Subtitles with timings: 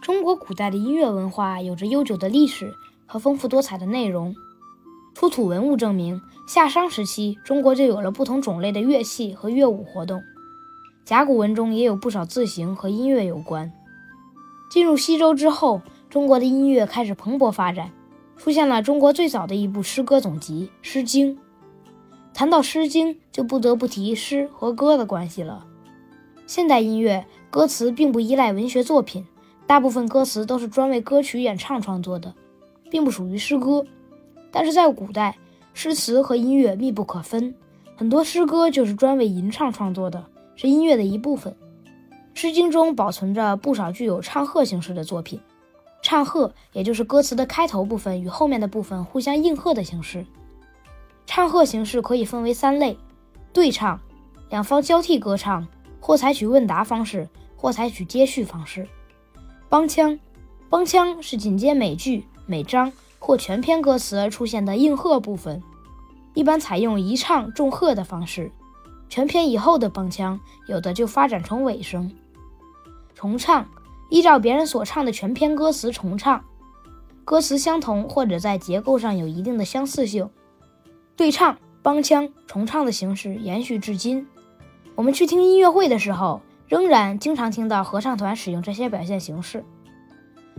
[0.00, 2.74] 中国古代的音乐文化有着悠久的历史
[3.04, 4.34] 和丰富多彩的内容。
[5.14, 10.22] 出土文物证明，夏商时期中国就有了不同种类的乐器和乐舞活动。
[11.04, 13.70] 甲骨文中也有不少字形和音乐有关。
[14.70, 17.90] 进入西周之后，中国的音乐开始蓬勃发展，
[18.38, 21.36] 出现了中国最早的一部诗歌总集《诗经》。
[22.32, 25.66] 谈到《诗经》，就不得不提诗和歌的关系了。
[26.46, 29.26] 现代音乐歌词并不依赖文学作品，
[29.70, 32.34] 大部分歌词都是专为歌曲演唱创作的，
[32.90, 33.86] 并不属于诗歌。
[34.50, 35.38] 但是在古代，
[35.74, 37.54] 诗词和音乐密不可分，
[37.94, 41.52] 很多诗歌就是专为吟唱创作的，是音乐的一部分。
[42.34, 45.40] 《诗经》中保存着不少具有唱和形式的作品，
[46.02, 50.26] 唱和也就是歌词的开头部分与后面的部分互相应和的形式。
[51.26, 52.98] 唱和形式可以分为三类：
[53.52, 54.00] 对唱，
[54.48, 55.64] 两方交替歌唱，
[56.00, 58.82] 或采取问答方式，或采取接续方式；
[59.70, 60.18] 帮腔，
[60.68, 65.62] 帮腔是紧接每句、每章或全篇歌词而出现的应和部分，
[66.34, 68.50] 一般采用一唱重和的方式。
[69.08, 72.10] 全篇以后的帮腔，有的就发展成尾声。
[73.14, 73.64] 重唱，
[74.08, 76.44] 依照别人所唱的全篇歌词重唱，
[77.24, 80.28] 歌词相同或者在结构上有一定的相似性。
[81.14, 84.26] 对唱、帮腔、重唱的形式延续至今。
[84.96, 86.40] 我们去听音乐会的时候，
[86.70, 89.64] 仍然经常听到合唱团使用这些表现形式。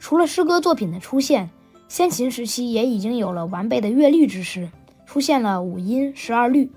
[0.00, 1.50] 除了诗歌作品的出现，
[1.86, 4.70] 先秦时期也已经有了完备的乐律知识，
[5.04, 6.72] 出现了五音十二律。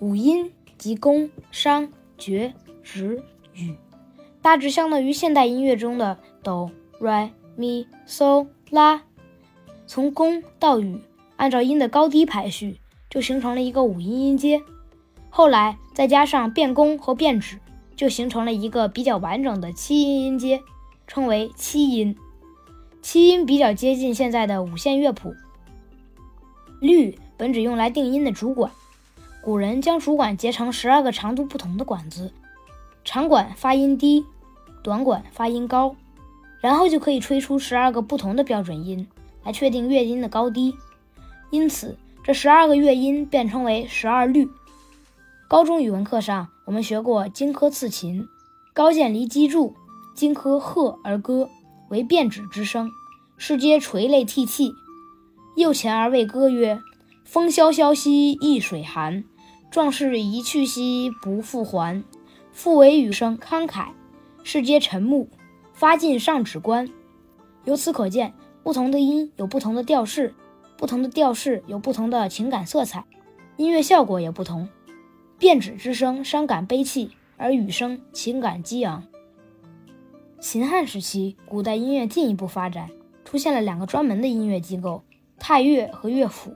[0.00, 2.52] 五音即宫、商、角、
[2.84, 3.22] 徵、
[3.54, 3.74] 羽，
[4.42, 9.02] 大致相当于现代音乐中的哆、来、咪、嗦、拉。
[9.86, 11.00] 从宫到羽，
[11.36, 12.78] 按照音的高低排序。
[13.08, 14.62] 就形成了一个五音音阶，
[15.28, 17.58] 后来再加上变宫和变指，
[18.02, 20.60] 就形成了一个比较完整的七音音阶，
[21.06, 22.16] 称为七音。
[23.00, 25.36] 七音比较接近现在的五线乐谱。
[26.80, 28.72] 律本指用来定音的竹管，
[29.40, 32.32] 古人将竹管结成十二个长度不同的管子，
[33.04, 34.26] 长管发音低，
[34.82, 35.94] 短管发音高，
[36.60, 39.06] 然后就可以吹出十二个不同的标准音，
[39.44, 40.74] 来确定乐音的高低。
[41.50, 41.96] 因此。
[42.24, 44.48] 这十二个乐音便称为十二律。
[45.52, 48.26] 高中语文课上，我们学过荆轲刺秦，
[48.72, 49.74] 高渐离击筑，
[50.14, 51.50] 荆轲和而歌，
[51.90, 52.90] 为变徵之声。
[53.36, 54.72] 士皆垂泪涕泣。
[55.54, 56.80] 右前而谓歌曰
[57.26, 59.24] ：“风萧萧兮易水寒，
[59.70, 62.02] 壮士一去兮不复还。”
[62.50, 63.88] 复为语声慷慨，
[64.42, 65.26] 世皆沉默，
[65.74, 66.88] 发尽上指关。
[67.64, 68.32] 由此可见，
[68.62, 70.34] 不同的音有不同的调式。
[70.78, 73.04] 不同的调式有不同的情感色彩，
[73.58, 74.66] 音乐效果也不同。
[75.42, 79.02] 变指之声伤感悲泣，而语声情感激昂。
[80.38, 82.88] 秦汉时期，古代音乐进一步发展，
[83.24, 85.02] 出现了两个专门的音乐机构：
[85.40, 86.54] 太乐和乐府。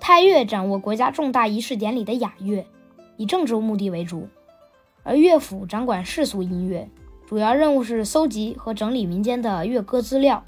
[0.00, 2.66] 太乐掌握国家重大仪式典礼的雅乐，
[3.18, 4.26] 以政治目的为主；
[5.04, 6.88] 而乐府掌管世俗音乐，
[7.24, 10.44] 主要任务是搜集和整理民间的乐歌资料。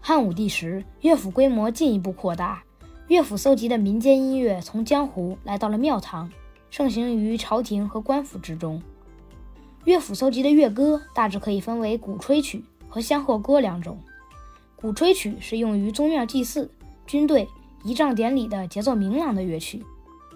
[0.00, 2.62] 汉武帝时，乐府规模进一步扩大，
[3.08, 6.30] 乐府搜集的民间音乐从江湖来到了庙堂，
[6.76, 8.82] 盛行于朝廷和官府之中。
[9.86, 13.98] 乐府搜集的乐歌大致可以分为鼓吹曲和香贺歌两种。
[14.76, 16.70] 鼓吹曲是用于宗庙祭祀、
[17.06, 17.48] 军队、
[17.82, 19.82] 仪仗典礼的节奏明朗的乐曲。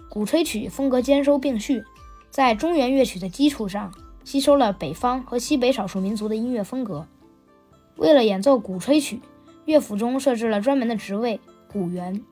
[0.09, 1.83] 鼓吹曲风格兼收并蓄，
[2.31, 3.93] 在中原乐曲的基础上，
[4.23, 7.05] 吸收了北方和西北少数民族的音乐风格。
[7.97, 9.21] 为了演奏鼓吹曲，
[9.65, 11.39] 乐府中设置了专门的职位——
[11.71, 12.23] 鼓员。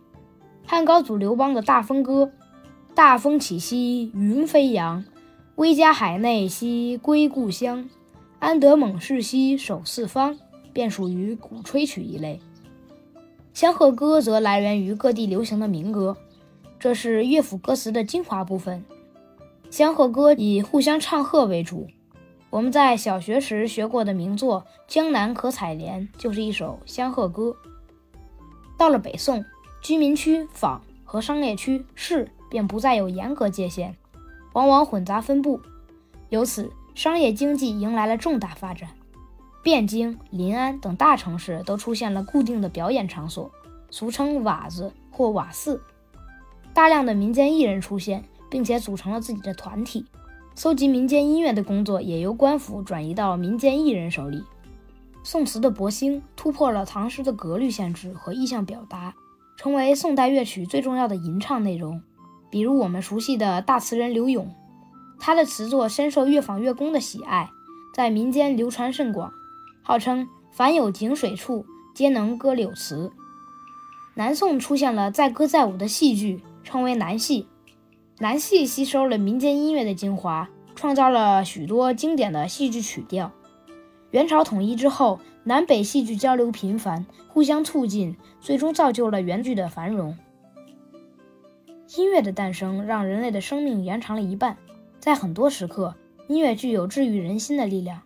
[0.65, 2.31] 汉高祖刘邦的大风歌
[2.99, 5.05] ：“大风起兮云飞扬，
[5.55, 7.89] 威加海内兮归故乡，
[8.39, 10.37] 安得猛士兮守四方”
[10.73, 12.41] 便属于鼓吹曲一类。
[13.53, 16.17] 香贺歌则来源于各地流行的民歌，
[16.77, 18.83] 这是乐府歌词的精华部分。
[19.69, 21.87] 香贺歌以互相唱和为主。
[22.49, 27.55] 我们在小学时学过的名作《江南可采莲》就是一首香贺歌。
[28.77, 29.45] 到了北宋，
[29.81, 33.95] 居民区、坊和商业区、市便不再有严格界限，
[34.53, 35.61] 往往混杂分布，
[36.29, 38.89] 由此商业经济迎来了重大发展。
[39.63, 43.51] 汴京、临安等大城市都出现了固定的表演场所，
[43.91, 45.81] 俗称瓦子或瓦肆。
[46.73, 50.05] 大量的民间艺人出现，并且组成了自己的团体。
[50.55, 54.43] 搜集民间音乐的工作也由官府转移到民间艺人手里。
[55.23, 59.13] 宋词的博兴突破了唐诗的格律限制和意象表达，
[59.57, 62.01] 成为宋代乐曲最重要的吟唱内容。
[62.49, 64.53] 比如我们熟悉的大词人刘永，
[65.19, 67.49] 他的词作深受乐坊乐工的喜爱，
[67.93, 69.31] 在民间流传甚广，
[69.81, 73.11] 号称凡有井水处，皆能歌柳词。
[74.15, 77.47] 南宋出现了载歌载舞的戏剧，称为南戏。
[78.19, 83.31] 南戏吸收了民间音乐的精华，创造了许多经典的戏剧曲调。
[84.11, 90.17] 元朝统一之后，南北戏剧交流频繁，互相促进，最终造就了原剧的繁荣。
[91.97, 94.55] 音乐的诞生让人类的生命延长了一半。
[94.99, 95.95] 在很多时刻，
[96.27, 98.01] 音乐具有治愈人心的力量。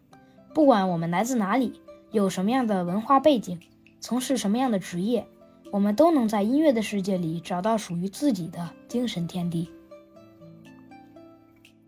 [0.53, 1.74] 不管我们来自哪里，
[2.12, 3.59] 有什么样的文化背景，
[4.00, 5.27] 从事什么样的职业，
[5.69, 9.69] 我们都能在音乐的世界里找到属于自己的精神天地。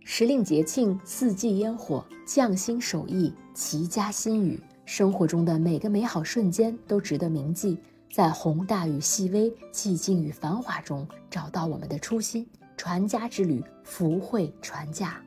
[0.03, 7.77] 时令节庆、四季烟火、匠心手艺、齐家心语，生活中的每个美好瞬间都值得铭记。
[8.15, 12.47] 在宏大与细微、寂静与繁华中，找到我们的初心。
[12.77, 15.21] 传家之旅，福慧传家。